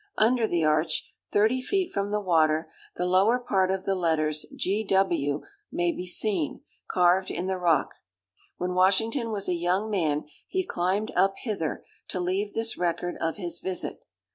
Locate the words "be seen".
5.91-6.61